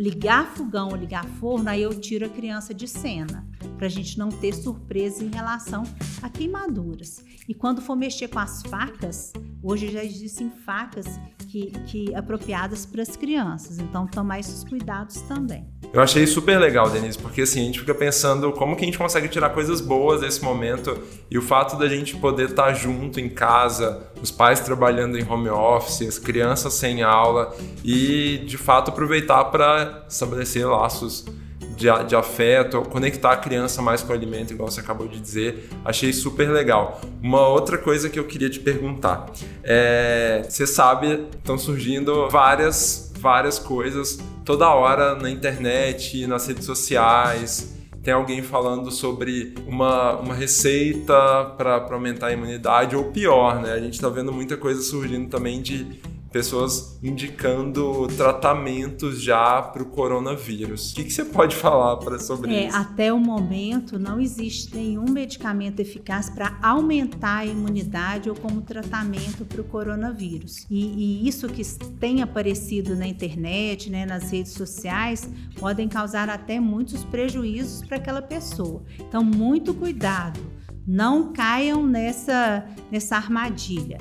ligar 0.00 0.46
fogão 0.56 0.88
ou 0.88 0.96
ligar 0.96 1.26
forno, 1.38 1.68
aí 1.68 1.82
eu 1.82 1.92
tiro 1.92 2.24
a 2.24 2.28
criança 2.30 2.72
de 2.72 2.88
cena, 2.88 3.46
para 3.76 3.86
a 3.86 3.90
gente 3.90 4.18
não 4.18 4.30
ter 4.30 4.54
surpresa 4.54 5.22
em 5.22 5.28
relação 5.28 5.82
a 6.22 6.28
queimaduras. 6.30 7.22
E 7.46 7.52
quando 7.52 7.82
for 7.82 7.94
mexer 7.94 8.28
com 8.28 8.38
as 8.38 8.62
facas, 8.62 9.30
hoje 9.62 9.90
já 9.90 10.02
existem 10.02 10.50
facas 10.64 11.06
que, 11.50 11.72
que 11.86 12.14
apropriadas 12.14 12.86
para 12.86 13.02
as 13.02 13.14
crianças, 13.14 13.78
então 13.78 14.06
tomar 14.06 14.40
esses 14.40 14.64
cuidados 14.64 15.20
também. 15.22 15.68
Eu 15.92 16.00
achei 16.00 16.26
super 16.26 16.58
legal, 16.58 16.88
Denise, 16.88 17.18
porque 17.18 17.42
assim, 17.42 17.60
a 17.60 17.64
gente 17.64 17.80
fica 17.80 17.94
pensando 17.94 18.52
como 18.52 18.76
que 18.76 18.84
a 18.84 18.86
gente 18.86 18.96
consegue 18.96 19.28
tirar 19.28 19.50
coisas 19.50 19.82
boas 19.82 20.22
desse 20.22 20.42
momento 20.42 20.96
e 21.30 21.36
o 21.36 21.42
fato 21.42 21.76
da 21.76 21.88
gente 21.88 22.16
poder 22.16 22.50
estar 22.50 22.72
junto 22.72 23.20
em 23.20 23.28
casa, 23.28 24.09
os 24.22 24.30
pais 24.30 24.60
trabalhando 24.60 25.18
em 25.18 25.28
home 25.28 25.48
office, 25.48 26.02
as 26.02 26.18
crianças 26.18 26.74
sem 26.74 27.02
aula 27.02 27.54
e 27.84 28.38
de 28.46 28.56
fato 28.58 28.90
aproveitar 28.90 29.44
para 29.46 30.04
estabelecer 30.08 30.66
laços 30.66 31.24
de, 31.76 31.86
de, 32.06 32.14
afeto, 32.14 32.82
conectar 32.82 33.32
a 33.32 33.36
criança 33.38 33.80
mais 33.80 34.02
com 34.02 34.12
o 34.12 34.14
alimento, 34.14 34.52
igual 34.52 34.70
você 34.70 34.80
acabou 34.80 35.08
de 35.08 35.18
dizer. 35.18 35.70
Achei 35.82 36.12
super 36.12 36.50
legal. 36.50 37.00
Uma 37.22 37.48
outra 37.48 37.78
coisa 37.78 38.10
que 38.10 38.18
eu 38.18 38.24
queria 38.24 38.50
te 38.50 38.60
perguntar 38.60 39.26
é, 39.62 40.42
você 40.46 40.66
sabe, 40.66 41.26
estão 41.38 41.56
surgindo 41.56 42.28
várias, 42.28 43.10
várias 43.18 43.58
coisas 43.58 44.18
toda 44.44 44.68
hora 44.68 45.14
na 45.14 45.30
internet, 45.30 46.26
nas 46.26 46.46
redes 46.46 46.66
sociais. 46.66 47.79
Tem 48.02 48.14
alguém 48.14 48.42
falando 48.42 48.90
sobre 48.90 49.54
uma, 49.66 50.18
uma 50.18 50.34
receita 50.34 51.14
para 51.56 51.86
aumentar 51.92 52.28
a 52.28 52.32
imunidade, 52.32 52.96
ou 52.96 53.04
pior, 53.04 53.60
né? 53.60 53.72
A 53.72 53.78
gente 53.78 53.94
está 53.94 54.08
vendo 54.08 54.32
muita 54.32 54.56
coisa 54.56 54.80
surgindo 54.80 55.28
também 55.28 55.60
de 55.60 55.86
pessoas 56.30 56.98
indicando 57.02 58.06
tratamentos 58.16 59.20
já 59.20 59.60
para 59.62 59.82
o 59.82 59.86
coronavírus. 59.86 60.92
O 60.92 60.94
que, 60.94 61.04
que, 61.04 61.12
você 61.12 61.24
pode 61.24 61.56
falar 61.56 61.96
para 61.96 62.18
sobre 62.18 62.54
é, 62.54 62.68
isso? 62.68 62.76
Até 62.76 63.12
o 63.12 63.18
momento 63.18 63.98
não 63.98 64.20
existe 64.20 64.74
nenhum 64.74 65.10
medicamento 65.10 65.80
eficaz 65.80 66.30
para 66.30 66.56
aumentar 66.62 67.38
a 67.38 67.46
imunidade 67.46 68.30
ou 68.30 68.36
como 68.36 68.62
tratamento 68.62 69.44
para 69.44 69.60
o 69.60 69.64
coronavírus. 69.64 70.66
E, 70.70 71.24
e, 71.24 71.28
isso 71.28 71.48
que 71.48 71.62
tem 71.98 72.22
aparecido 72.22 72.94
na 72.94 73.06
internet, 73.06 73.90
né, 73.90 74.06
nas 74.06 74.30
redes 74.30 74.52
sociais, 74.52 75.28
podem 75.58 75.88
causar 75.88 76.28
até 76.28 76.60
muitos 76.60 77.04
prejuízos 77.04 77.82
para 77.86 77.96
aquela 77.96 78.22
pessoa. 78.22 78.82
Então, 78.98 79.24
muito 79.24 79.74
cuidado. 79.74 80.40
Não 80.86 81.32
caiam 81.32 81.86
nessa, 81.86 82.64
nessa 82.90 83.16
armadilha. 83.16 83.98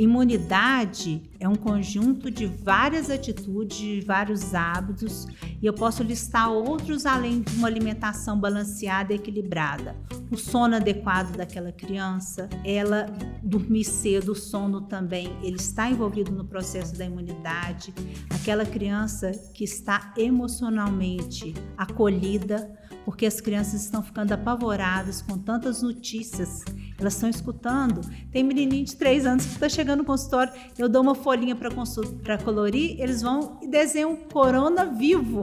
Imunidade 0.00 1.30
é 1.38 1.46
um 1.46 1.54
conjunto 1.54 2.30
de 2.30 2.46
várias 2.46 3.10
atitudes, 3.10 3.76
de 3.76 4.00
vários 4.00 4.54
hábitos, 4.54 5.26
e 5.60 5.66
eu 5.66 5.74
posso 5.74 6.02
listar 6.02 6.50
outros 6.50 7.04
além 7.04 7.42
de 7.42 7.54
uma 7.56 7.68
alimentação 7.68 8.40
balanceada 8.40 9.12
e 9.12 9.16
equilibrada. 9.16 9.94
O 10.30 10.38
sono 10.38 10.76
adequado 10.76 11.36
daquela 11.36 11.70
criança, 11.70 12.48
ela 12.64 13.12
dormir 13.42 13.84
cedo, 13.84 14.32
o 14.32 14.34
sono 14.34 14.80
também, 14.80 15.36
ele 15.42 15.56
está 15.56 15.90
envolvido 15.90 16.32
no 16.32 16.46
processo 16.46 16.96
da 16.96 17.04
imunidade. 17.04 17.92
Aquela 18.30 18.64
criança 18.64 19.32
que 19.52 19.64
está 19.64 20.14
emocionalmente 20.16 21.52
acolhida, 21.76 22.74
porque 23.04 23.26
as 23.26 23.38
crianças 23.38 23.84
estão 23.84 24.02
ficando 24.02 24.32
apavoradas 24.32 25.20
com 25.20 25.36
tantas 25.36 25.82
notícias 25.82 26.64
elas 27.00 27.14
estão 27.14 27.28
escutando. 27.28 28.00
Tem 28.30 28.44
menininho 28.44 28.84
de 28.84 28.96
3 28.96 29.26
anos 29.26 29.44
que 29.46 29.52
está 29.52 29.68
chegando 29.68 29.98
no 29.98 30.04
consultório, 30.04 30.52
eu 30.78 30.88
dou 30.88 31.02
uma 31.02 31.14
folhinha 31.14 31.56
para 31.56 32.38
colorir, 32.38 33.00
eles 33.00 33.22
vão 33.22 33.58
e 33.62 33.66
desenham 33.66 34.16
corona 34.32 34.84
vivo. 34.84 35.42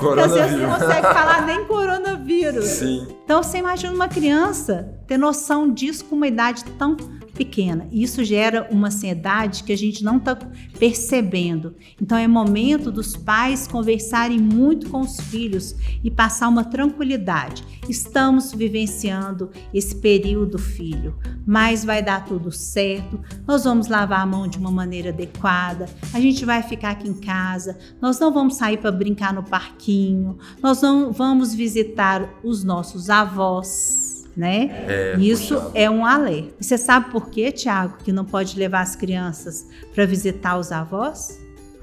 Porque 0.00 0.20
às 0.20 0.32
vezes 0.32 0.60
não 0.60 0.70
consegue 0.70 1.02
falar 1.02 1.46
nem 1.46 1.64
coronavírus. 1.64 2.64
Sim. 2.64 3.06
Então 3.24 3.42
você 3.42 3.58
imagina 3.58 3.92
uma 3.92 4.08
criança 4.08 4.94
ter 5.06 5.18
noção 5.18 5.72
disso 5.72 6.04
com 6.04 6.16
uma 6.16 6.26
idade 6.26 6.64
tão 6.78 6.96
pequena. 7.38 7.86
Isso 7.92 8.24
gera 8.24 8.66
uma 8.68 8.88
ansiedade 8.88 9.62
que 9.62 9.72
a 9.72 9.76
gente 9.76 10.02
não 10.02 10.16
está 10.16 10.34
percebendo. 10.76 11.76
Então 12.02 12.18
é 12.18 12.26
momento 12.26 12.90
dos 12.90 13.16
pais 13.16 13.68
conversarem 13.68 14.40
muito 14.40 14.90
com 14.90 15.00
os 15.00 15.20
filhos 15.20 15.76
e 16.02 16.10
passar 16.10 16.48
uma 16.48 16.64
tranquilidade. 16.64 17.64
Estamos 17.88 18.52
vivenciando 18.52 19.50
esse 19.72 19.94
período, 19.94 20.58
filho, 20.58 21.16
mas 21.46 21.84
vai 21.84 22.02
dar 22.02 22.24
tudo 22.24 22.50
certo. 22.50 23.20
Nós 23.46 23.62
vamos 23.62 23.86
lavar 23.86 24.20
a 24.20 24.26
mão 24.26 24.48
de 24.48 24.58
uma 24.58 24.72
maneira 24.72 25.10
adequada. 25.10 25.86
A 26.12 26.20
gente 26.20 26.44
vai 26.44 26.60
ficar 26.64 26.90
aqui 26.90 27.08
em 27.08 27.14
casa. 27.14 27.78
Nós 28.00 28.18
não 28.18 28.32
vamos 28.32 28.56
sair 28.56 28.78
para 28.78 28.90
brincar 28.90 29.32
no 29.32 29.44
parquinho. 29.44 30.36
Nós 30.60 30.82
não 30.82 31.12
vamos 31.12 31.54
visitar 31.54 32.28
os 32.42 32.64
nossos 32.64 33.08
avós 33.08 34.07
né? 34.38 34.84
É, 34.86 35.16
Isso 35.18 35.54
puxado. 35.56 35.72
é 35.74 35.90
um 35.90 36.06
alerta. 36.06 36.54
Você 36.60 36.78
sabe 36.78 37.10
por 37.10 37.28
quê, 37.28 37.50
Tiago, 37.50 37.98
que 38.04 38.12
não 38.12 38.24
pode 38.24 38.56
levar 38.56 38.82
as 38.82 38.94
crianças 38.94 39.66
para 39.92 40.06
visitar 40.06 40.56
os 40.56 40.70
avós? 40.70 41.36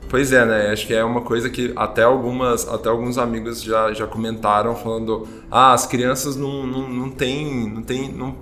Pois 0.07 0.31
é, 0.31 0.45
né? 0.45 0.71
Acho 0.71 0.87
que 0.87 0.93
é 0.93 1.03
uma 1.03 1.19
coisa 1.19 1.49
que 1.49 1.73
até 1.75 2.03
algumas, 2.03 2.65
até 2.65 2.87
alguns 2.87 3.17
amigos 3.17 3.61
já, 3.61 3.91
já 3.91 4.07
comentaram 4.07 4.73
falando, 4.73 5.27
ah, 5.51 5.73
as 5.73 5.85
crianças 5.85 6.37
não, 6.37 6.65
não, 6.65 6.89
não 6.89 7.09
têm, 7.09 7.69
não 7.69 7.83
tem, 7.83 8.09
não 8.13 8.37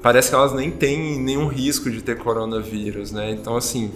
parece 0.00 0.30
que 0.30 0.34
elas 0.34 0.54
nem 0.54 0.70
têm 0.70 1.20
nenhum 1.20 1.46
risco 1.46 1.90
de 1.90 2.00
ter 2.00 2.16
coronavírus, 2.16 3.12
né? 3.12 3.32
Então 3.32 3.54
assim, 3.54 3.92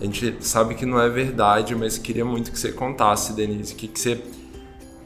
a 0.00 0.04
gente 0.04 0.36
sabe 0.40 0.74
que 0.74 0.84
não 0.84 1.00
é 1.00 1.08
verdade, 1.08 1.76
mas 1.76 1.96
queria 1.96 2.24
muito 2.24 2.50
que 2.50 2.58
você 2.58 2.72
contasse, 2.72 3.34
Denise, 3.34 3.72
o 3.72 3.76
que, 3.76 3.86
que 3.86 4.00
você 4.00 4.20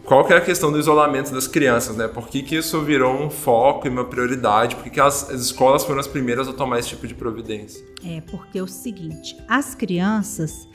qual 0.04 0.24
que 0.24 0.34
é 0.34 0.36
a 0.36 0.40
questão 0.40 0.70
do 0.70 0.78
isolamento 0.78 1.32
das 1.32 1.46
crianças, 1.46 1.96
né? 1.96 2.06
Por 2.06 2.28
que, 2.28 2.42
que 2.42 2.56
isso 2.56 2.80
virou 2.82 3.14
um 3.14 3.30
foco 3.30 3.86
e 3.86 3.90
uma 3.90 4.04
prioridade? 4.04 4.76
Por 4.76 4.84
que, 4.84 4.90
que 4.90 5.00
as, 5.00 5.30
as, 5.30 5.40
escolas 5.40 5.82
foram 5.82 5.98
as 5.98 6.06
primeiras 6.06 6.46
a 6.46 6.52
tomar 6.52 6.78
esse 6.78 6.90
tipo 6.90 7.06
de 7.06 7.14
providência? 7.14 7.82
É, 8.04 8.20
porque 8.20 8.58
é 8.58 8.62
o 8.62 8.66
seguinte, 8.66 9.34
as 9.48 9.74
crianças, 9.74 10.68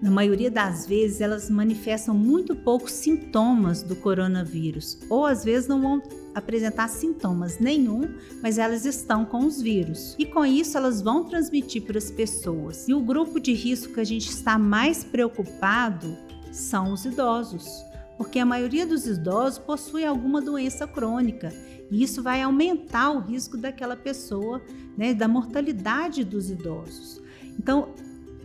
na 0.00 0.12
maioria 0.12 0.48
das 0.48 0.86
vezes, 0.86 1.20
elas 1.20 1.50
manifestam 1.50 2.14
muito 2.14 2.54
poucos 2.54 2.92
sintomas 2.92 3.82
do 3.82 3.96
coronavírus, 3.96 4.96
ou 5.10 5.26
às 5.26 5.44
vezes 5.44 5.68
não 5.68 5.82
vão 5.82 6.02
apresentar 6.32 6.86
sintomas 6.86 7.58
nenhum, 7.58 8.08
mas 8.40 8.58
elas 8.58 8.84
estão 8.84 9.24
com 9.24 9.44
os 9.44 9.60
vírus. 9.60 10.14
E 10.16 10.24
com 10.24 10.46
isso 10.46 10.78
elas 10.78 11.02
vão 11.02 11.24
transmitir 11.24 11.82
para 11.82 11.98
as 11.98 12.12
pessoas. 12.12 12.88
E 12.88 12.94
o 12.94 13.00
grupo 13.00 13.40
de 13.40 13.52
risco 13.52 13.94
que 13.94 14.00
a 14.00 14.04
gente 14.04 14.28
está 14.28 14.56
mais 14.56 15.02
preocupado 15.02 16.16
são 16.52 16.92
os 16.92 17.04
idosos 17.04 17.87
porque 18.18 18.40
a 18.40 18.44
maioria 18.44 18.84
dos 18.84 19.06
idosos 19.06 19.58
possui 19.58 20.04
alguma 20.04 20.42
doença 20.42 20.86
crônica 20.86 21.50
e 21.90 22.02
isso 22.02 22.22
vai 22.22 22.42
aumentar 22.42 23.12
o 23.12 23.20
risco 23.20 23.56
daquela 23.56 23.96
pessoa, 23.96 24.60
né, 24.96 25.14
da 25.14 25.28
mortalidade 25.28 26.24
dos 26.24 26.50
idosos. 26.50 27.22
Então, 27.58 27.94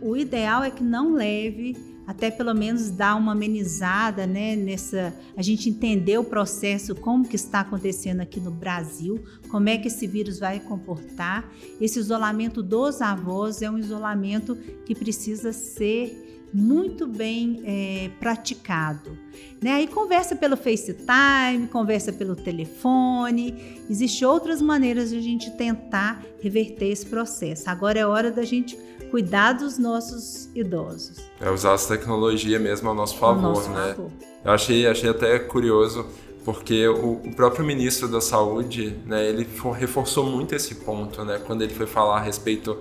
o 0.00 0.16
ideal 0.16 0.62
é 0.62 0.70
que 0.70 0.82
não 0.82 1.12
leve 1.12 1.76
até 2.06 2.30
pelo 2.30 2.54
menos 2.54 2.90
dar 2.90 3.16
uma 3.16 3.32
amenizada, 3.32 4.26
né, 4.26 4.54
nessa 4.54 5.14
a 5.36 5.42
gente 5.42 5.70
entender 5.70 6.18
o 6.18 6.24
processo 6.24 6.94
como 6.94 7.26
que 7.26 7.36
está 7.36 7.60
acontecendo 7.60 8.20
aqui 8.20 8.38
no 8.40 8.50
Brasil, 8.50 9.22
como 9.48 9.68
é 9.68 9.78
que 9.78 9.88
esse 9.88 10.06
vírus 10.06 10.38
vai 10.38 10.60
comportar. 10.60 11.50
Esse 11.80 11.98
isolamento 11.98 12.62
dos 12.62 13.00
avós 13.00 13.62
é 13.62 13.70
um 13.70 13.78
isolamento 13.78 14.54
que 14.84 14.94
precisa 14.94 15.52
ser 15.52 16.23
muito 16.54 17.04
bem 17.08 17.60
é, 17.64 18.10
praticado. 18.20 19.18
Né? 19.60 19.72
Aí 19.72 19.88
conversa 19.88 20.36
pelo 20.36 20.56
FaceTime, 20.56 21.66
conversa 21.72 22.12
pelo 22.12 22.36
telefone. 22.36 23.82
Existem 23.90 24.28
outras 24.28 24.62
maneiras 24.62 25.10
de 25.10 25.18
a 25.18 25.20
gente 25.20 25.50
tentar 25.56 26.22
reverter 26.40 26.86
esse 26.86 27.06
processo. 27.06 27.68
Agora 27.68 27.98
é 27.98 28.06
hora 28.06 28.30
da 28.30 28.44
gente 28.44 28.78
cuidar 29.10 29.54
dos 29.54 29.78
nossos 29.78 30.48
idosos. 30.54 31.18
É 31.40 31.50
usar 31.50 31.74
essa 31.74 31.96
tecnologia 31.96 32.58
mesmo 32.60 32.88
ao 32.88 32.94
nosso 32.94 33.16
favor, 33.16 33.42
nosso 33.42 33.70
né? 33.70 33.88
favor. 33.88 34.12
Eu 34.44 34.52
achei, 34.52 34.86
achei 34.86 35.10
até 35.10 35.38
curioso 35.40 36.06
porque 36.44 36.86
o, 36.86 37.14
o, 37.14 37.34
próprio 37.34 37.64
ministro 37.64 38.06
da 38.06 38.20
Saúde, 38.20 38.96
né, 39.06 39.26
ele 39.26 39.46
for, 39.46 39.72
reforçou 39.72 40.26
muito 40.26 40.54
esse 40.54 40.74
ponto, 40.74 41.24
né, 41.24 41.40
quando 41.44 41.62
ele 41.62 41.72
foi 41.72 41.86
falar 41.86 42.18
a 42.18 42.20
respeito 42.20 42.76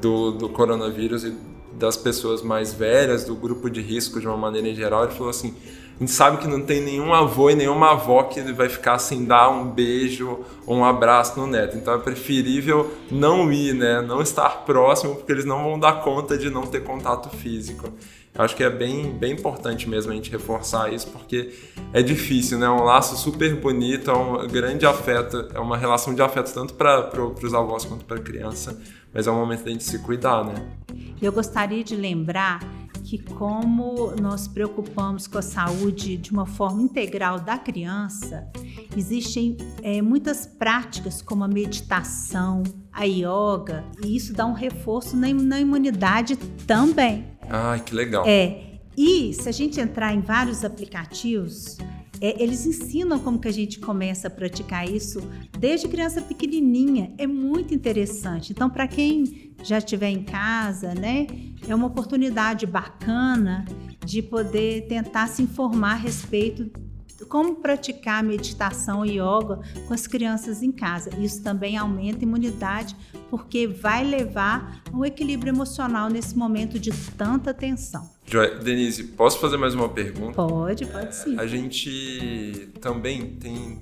do, 0.00 0.32
do 0.32 0.48
coronavírus 0.48 1.22
e 1.22 1.36
das 1.78 1.96
pessoas 1.96 2.42
mais 2.42 2.72
velhas, 2.72 3.24
do 3.24 3.34
grupo 3.34 3.68
de 3.68 3.80
risco 3.80 4.20
de 4.20 4.26
uma 4.26 4.36
maneira 4.36 4.74
geral, 4.74 5.04
ele 5.04 5.12
falou 5.12 5.30
assim: 5.30 5.54
a 5.96 6.00
gente 6.00 6.10
sabe 6.10 6.38
que 6.38 6.48
não 6.48 6.60
tem 6.60 6.80
nenhum 6.80 7.14
avô 7.14 7.50
e 7.50 7.54
nenhuma 7.54 7.92
avó 7.92 8.24
que 8.24 8.40
vai 8.52 8.68
ficar 8.68 8.98
sem 8.98 9.24
dar 9.24 9.48
um 9.48 9.70
beijo 9.70 10.40
ou 10.66 10.76
um 10.76 10.84
abraço 10.84 11.38
no 11.38 11.46
neto. 11.46 11.76
Então 11.76 11.94
é 11.94 11.98
preferível 11.98 12.92
não 13.12 13.52
ir, 13.52 13.74
né? 13.74 14.00
Não 14.00 14.20
estar 14.20 14.64
próximo, 14.64 15.14
porque 15.14 15.30
eles 15.30 15.44
não 15.44 15.62
vão 15.62 15.78
dar 15.78 16.02
conta 16.02 16.36
de 16.36 16.50
não 16.50 16.62
ter 16.62 16.82
contato 16.82 17.28
físico. 17.36 17.92
Eu 18.34 18.44
acho 18.44 18.56
que 18.56 18.64
é 18.64 18.70
bem, 18.70 19.12
bem 19.12 19.34
importante 19.34 19.88
mesmo 19.88 20.10
a 20.10 20.14
gente 20.16 20.32
reforçar 20.32 20.92
isso, 20.92 21.06
porque 21.12 21.54
é 21.92 22.02
difícil, 22.02 22.58
né? 22.58 22.66
É 22.66 22.70
um 22.70 22.82
laço 22.82 23.16
super 23.16 23.54
bonito, 23.54 24.10
é 24.10 24.16
um 24.16 24.48
grande 24.48 24.84
afeto, 24.84 25.48
é 25.54 25.60
uma 25.60 25.76
relação 25.76 26.12
de 26.12 26.20
afeto 26.20 26.52
tanto 26.52 26.74
para 26.74 27.02
pro, 27.04 27.32
os 27.40 27.54
avós 27.54 27.84
quanto 27.84 28.04
para 28.04 28.16
a 28.16 28.20
criança, 28.20 28.76
mas 29.12 29.28
é 29.28 29.30
um 29.30 29.36
momento 29.36 29.62
da 29.62 29.70
gente 29.70 29.84
se 29.84 30.00
cuidar, 30.00 30.44
né? 30.44 30.54
Eu 31.24 31.32
gostaria 31.32 31.82
de 31.82 31.96
lembrar 31.96 32.60
que 33.02 33.16
como 33.18 34.14
nós 34.20 34.46
preocupamos 34.46 35.26
com 35.26 35.38
a 35.38 35.42
saúde 35.42 36.18
de 36.18 36.30
uma 36.30 36.44
forma 36.44 36.82
integral 36.82 37.40
da 37.40 37.56
criança, 37.56 38.46
existem 38.94 39.56
é, 39.82 40.02
muitas 40.02 40.44
práticas 40.44 41.22
como 41.22 41.42
a 41.42 41.48
meditação, 41.48 42.62
a 42.92 43.04
yoga, 43.04 43.86
e 44.04 44.14
isso 44.14 44.34
dá 44.34 44.44
um 44.44 44.52
reforço 44.52 45.16
na, 45.16 45.32
na 45.32 45.60
imunidade 45.60 46.36
também. 46.66 47.24
Ai, 47.48 47.80
que 47.80 47.94
legal. 47.94 48.24
É. 48.26 48.80
E 48.94 49.32
se 49.32 49.48
a 49.48 49.52
gente 49.52 49.80
entrar 49.80 50.14
em 50.14 50.20
vários 50.20 50.62
aplicativos, 50.62 51.78
é, 52.20 52.42
eles 52.42 52.64
ensinam 52.66 53.18
como 53.18 53.38
que 53.38 53.48
a 53.48 53.52
gente 53.52 53.78
começa 53.78 54.28
a 54.28 54.30
praticar 54.30 54.88
isso 54.88 55.20
desde 55.58 55.88
criança 55.88 56.20
pequenininha. 56.22 57.12
É 57.18 57.26
muito 57.26 57.74
interessante. 57.74 58.52
Então, 58.52 58.70
para 58.70 58.86
quem 58.86 59.54
já 59.62 59.78
estiver 59.78 60.10
em 60.10 60.22
casa, 60.22 60.94
né, 60.94 61.26
é 61.68 61.74
uma 61.74 61.86
oportunidade 61.86 62.66
bacana 62.66 63.64
de 64.04 64.22
poder 64.22 64.86
tentar 64.86 65.28
se 65.28 65.42
informar 65.42 65.92
a 65.92 65.96
respeito 65.96 66.70
como 67.28 67.56
praticar 67.56 68.22
meditação 68.22 69.04
e 69.04 69.12
yoga 69.12 69.60
com 69.86 69.94
as 69.94 70.06
crianças 70.06 70.62
em 70.62 70.70
casa. 70.70 71.10
Isso 71.18 71.42
também 71.42 71.76
aumenta 71.76 72.18
a 72.18 72.22
imunidade, 72.22 72.96
porque 73.30 73.66
vai 73.66 74.04
levar 74.04 74.82
um 74.92 75.04
equilíbrio 75.04 75.50
emocional 75.50 76.08
nesse 76.08 76.36
momento 76.36 76.78
de 76.78 76.90
tanta 77.16 77.54
tensão. 77.54 78.13
Denise, 78.62 79.04
posso 79.04 79.38
fazer 79.38 79.56
mais 79.56 79.74
uma 79.74 79.88
pergunta? 79.88 80.34
Pode, 80.34 80.86
pode 80.86 81.14
sim. 81.14 81.38
A 81.38 81.46
gente 81.46 82.70
também 82.80 83.36
tem. 83.36 83.80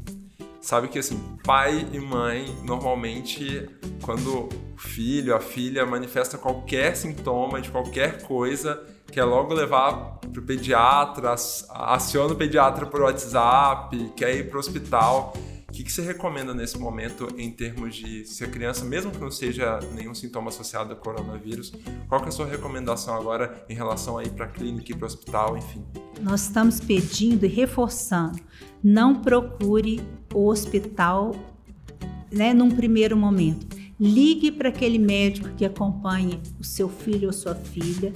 Sabe 0.61 0.89
que 0.89 0.99
assim, 0.99 1.21
pai 1.45 1.87
e 1.93 1.99
mãe, 1.99 2.55
normalmente, 2.65 3.69
quando 4.03 4.49
o 4.75 4.79
filho, 4.79 5.35
a 5.35 5.41
filha 5.41 5.85
manifesta 5.85 6.39
qualquer 6.39 6.95
sintoma 6.97 7.61
de 7.61 7.71
qualquer 7.71 8.23
coisa, 8.23 8.81
quer 9.11 9.25
logo 9.25 9.55
levar 9.55 10.21
para 10.21 10.41
o 10.41 10.43
pediatra, 10.43 11.35
aciona 11.71 12.33
o 12.33 12.37
pediatra 12.37 12.87
por 12.87 13.01
WhatsApp, 13.01 14.13
quer 14.17 14.37
ir 14.37 14.49
para 14.49 14.57
o 14.57 14.61
hospital. 14.61 15.33
O 15.73 15.75
que, 15.75 15.85
que 15.85 15.91
você 15.91 16.03
recomenda 16.03 16.53
nesse 16.53 16.79
momento 16.79 17.29
em 17.39 17.51
termos 17.51 17.97
de 17.97 18.27
se 18.27 18.45
a 18.45 18.47
criança, 18.47 18.85
mesmo 18.85 19.11
que 19.11 19.19
não 19.19 19.31
seja 19.31 19.81
nenhum 19.95 20.15
sintoma 20.15 20.51
associado 20.51 20.93
ao 20.93 20.99
coronavírus, 20.99 21.73
qual 22.07 22.21
que 22.21 22.27
é 22.27 22.29
a 22.29 22.31
sua 22.31 22.45
recomendação 22.45 23.15
agora 23.15 23.65
em 23.71 23.75
relação 23.75 24.19
a 24.19 24.23
ir 24.23 24.29
para 24.33 24.45
a 24.45 24.49
clínica, 24.49 24.93
ir 24.93 24.97
para 24.97 25.05
o 25.05 25.07
hospital, 25.07 25.57
enfim? 25.57 25.83
Nós 26.21 26.43
estamos 26.43 26.79
pedindo 26.79 27.47
e 27.47 27.49
reforçando, 27.49 28.39
não 28.85 29.23
procure 29.23 30.07
o 30.35 30.47
hospital 30.47 31.35
né, 32.31 32.53
num 32.53 32.71
primeiro 32.71 33.17
momento. 33.17 33.67
Ligue 33.99 34.53
para 34.53 34.69
aquele 34.69 34.99
médico 34.99 35.49
que 35.57 35.65
acompanhe 35.65 36.39
o 36.61 36.65
seu 36.65 36.91
filho 36.91 37.29
ou 37.29 37.33
sua 37.33 37.55
filha 37.55 38.13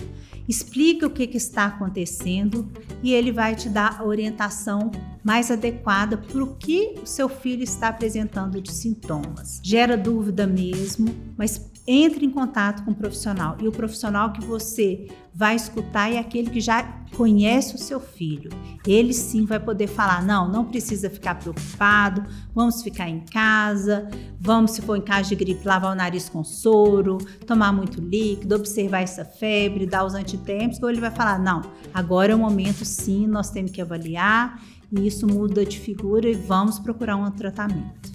explica 0.48 1.06
o 1.06 1.10
que, 1.10 1.26
que 1.26 1.36
está 1.36 1.66
acontecendo 1.66 2.70
e 3.02 3.12
ele 3.12 3.32
vai 3.32 3.54
te 3.54 3.68
dar 3.68 4.00
a 4.00 4.04
orientação 4.04 4.90
mais 5.26 5.50
adequada 5.50 6.16
para 6.16 6.40
o 6.40 6.54
que 6.54 6.94
o 7.02 7.04
seu 7.04 7.28
filho 7.28 7.64
está 7.64 7.88
apresentando 7.88 8.62
de 8.62 8.72
sintomas. 8.72 9.60
Gera 9.60 9.96
dúvida 9.96 10.46
mesmo, 10.46 11.12
mas 11.36 11.68
entre 11.84 12.24
em 12.24 12.30
contato 12.30 12.84
com 12.84 12.92
o 12.92 12.94
profissional. 12.94 13.56
E 13.60 13.66
o 13.66 13.72
profissional 13.72 14.32
que 14.32 14.44
você 14.44 15.08
vai 15.34 15.56
escutar 15.56 16.12
é 16.12 16.18
aquele 16.18 16.48
que 16.48 16.60
já 16.60 16.82
conhece 17.16 17.74
o 17.74 17.78
seu 17.78 17.98
filho. 17.98 18.50
Ele 18.86 19.12
sim 19.12 19.44
vai 19.44 19.58
poder 19.58 19.88
falar: 19.88 20.22
não, 20.22 20.48
não 20.48 20.64
precisa 20.64 21.10
ficar 21.10 21.34
preocupado, 21.34 22.24
vamos 22.54 22.82
ficar 22.82 23.08
em 23.08 23.20
casa, 23.20 24.08
vamos, 24.40 24.72
se 24.72 24.82
for 24.82 24.96
em 24.96 25.02
caso 25.02 25.30
de 25.30 25.34
gripe, 25.34 25.66
lavar 25.66 25.92
o 25.92 25.96
nariz 25.96 26.28
com 26.28 26.44
soro, 26.44 27.18
tomar 27.46 27.72
muito 27.72 28.00
líquido, 28.00 28.54
observar 28.54 29.00
essa 29.00 29.24
febre, 29.24 29.86
dar 29.86 30.04
os 30.04 30.14
antitérmicos. 30.14 30.80
Ou 30.80 30.88
ele 30.88 31.00
vai 31.00 31.10
falar: 31.10 31.38
não, 31.38 31.62
agora 31.92 32.32
é 32.32 32.34
o 32.34 32.38
momento 32.38 32.84
sim, 32.84 33.26
nós 33.26 33.50
temos 33.50 33.72
que 33.72 33.82
avaliar 33.82 34.60
e 34.92 35.06
isso 35.06 35.26
muda 35.26 35.64
de 35.64 35.78
figura 35.78 36.28
e 36.28 36.34
vamos 36.34 36.78
procurar 36.78 37.16
um 37.16 37.30
tratamento. 37.30 38.12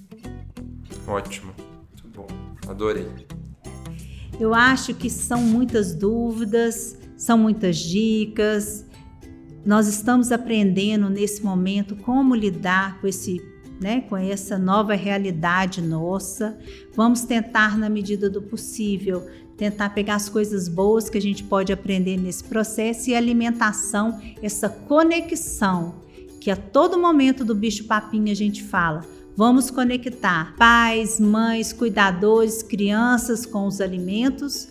Ótimo, 1.06 1.52
muito 1.56 2.08
bom, 2.08 2.26
adorei. 2.68 3.08
Eu 4.40 4.54
acho 4.54 4.94
que 4.94 5.10
são 5.10 5.42
muitas 5.42 5.94
dúvidas, 5.94 6.98
são 7.16 7.36
muitas 7.36 7.76
dicas. 7.76 8.86
Nós 9.64 9.86
estamos 9.86 10.32
aprendendo 10.32 11.08
nesse 11.08 11.44
momento 11.44 11.94
como 11.96 12.34
lidar 12.34 13.00
com 13.00 13.06
esse, 13.06 13.40
né, 13.80 14.00
com 14.02 14.16
essa 14.16 14.58
nova 14.58 14.94
realidade 14.94 15.80
nossa. 15.80 16.58
Vamos 16.94 17.22
tentar 17.22 17.78
na 17.78 17.88
medida 17.88 18.28
do 18.28 18.42
possível 18.42 19.28
tentar 19.56 19.90
pegar 19.90 20.16
as 20.16 20.28
coisas 20.28 20.66
boas 20.66 21.08
que 21.08 21.18
a 21.18 21.22
gente 21.22 21.44
pode 21.44 21.72
aprender 21.72 22.16
nesse 22.16 22.42
processo 22.42 23.10
e 23.10 23.14
alimentação, 23.14 24.20
essa 24.42 24.68
conexão 24.68 26.02
que 26.42 26.50
a 26.50 26.56
todo 26.56 26.98
momento 26.98 27.44
do 27.44 27.54
bicho 27.54 27.84
papinho 27.84 28.32
a 28.32 28.34
gente 28.34 28.64
fala. 28.64 29.06
Vamos 29.36 29.70
conectar 29.70 30.56
pais, 30.56 31.20
mães, 31.20 31.72
cuidadores, 31.72 32.64
crianças 32.64 33.46
com 33.46 33.64
os 33.64 33.80
alimentos. 33.80 34.66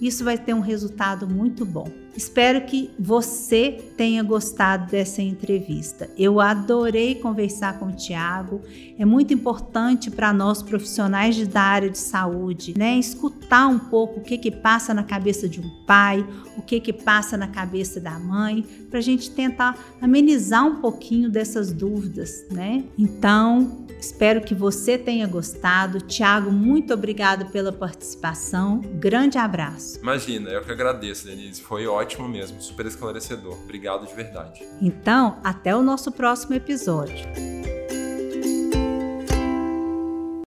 Isso 0.00 0.22
vai 0.22 0.38
ter 0.38 0.54
um 0.54 0.60
resultado 0.60 1.26
muito 1.26 1.66
bom. 1.66 1.90
Espero 2.16 2.62
que 2.62 2.90
você 2.98 3.78
tenha 3.96 4.22
gostado 4.22 4.90
dessa 4.90 5.20
entrevista. 5.20 6.08
Eu 6.16 6.40
adorei 6.40 7.14
conversar 7.16 7.78
com 7.78 7.86
o 7.86 7.92
Tiago. 7.92 8.62
É 8.98 9.04
muito 9.04 9.34
importante 9.34 10.10
para 10.10 10.32
nós 10.32 10.62
profissionais 10.62 11.46
da 11.46 11.60
área 11.60 11.90
de 11.90 11.98
saúde, 11.98 12.74
né, 12.76 12.96
escutar 12.98 13.66
um 13.66 13.78
pouco 13.78 14.20
o 14.20 14.22
que 14.22 14.38
que 14.38 14.50
passa 14.50 14.94
na 14.94 15.02
cabeça 15.02 15.48
de 15.48 15.60
um 15.60 15.70
pai, 15.86 16.26
o 16.56 16.62
que 16.62 16.80
que 16.80 16.92
passa 16.92 17.36
na 17.36 17.48
cabeça 17.48 18.00
da 18.00 18.18
mãe, 18.18 18.64
para 18.90 18.98
a 18.98 19.02
gente 19.02 19.30
tentar 19.30 19.78
amenizar 20.00 20.64
um 20.66 20.76
pouquinho 20.76 21.30
dessas 21.30 21.72
dúvidas, 21.72 22.46
né? 22.50 22.84
Então, 22.98 23.85
Espero 23.98 24.40
que 24.40 24.54
você 24.54 24.98
tenha 24.98 25.26
gostado. 25.26 26.00
Tiago, 26.00 26.50
muito 26.50 26.92
obrigado 26.94 27.50
pela 27.50 27.72
participação. 27.72 28.80
Grande 28.94 29.38
abraço. 29.38 29.98
Imagina, 30.00 30.50
eu 30.50 30.62
que 30.62 30.70
agradeço, 30.70 31.26
Denise. 31.26 31.62
Foi 31.62 31.86
ótimo 31.86 32.28
mesmo, 32.28 32.60
super 32.60 32.86
esclarecedor. 32.86 33.54
Obrigado 33.64 34.06
de 34.06 34.14
verdade. 34.14 34.62
Então, 34.80 35.38
até 35.42 35.74
o 35.74 35.82
nosso 35.82 36.12
próximo 36.12 36.54
episódio. 36.54 37.26